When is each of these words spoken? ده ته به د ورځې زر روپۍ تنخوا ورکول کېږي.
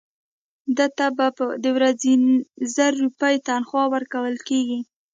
ده 0.77 0.87
ته 0.97 1.05
به 1.17 1.27
د 1.63 1.65
ورځې 1.77 2.13
زر 2.75 2.91
روپۍ 3.05 3.35
تنخوا 3.47 3.83
ورکول 3.93 4.35
کېږي. 4.47 4.79